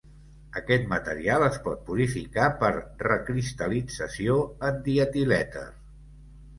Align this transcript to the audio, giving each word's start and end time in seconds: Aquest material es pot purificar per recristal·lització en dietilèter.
Aquest 0.61 0.87
material 0.93 1.45
es 1.49 1.59
pot 1.67 1.83
purificar 1.91 2.49
per 2.63 2.71
recristal·lització 3.13 4.43
en 4.73 4.85
dietilèter. 4.91 5.69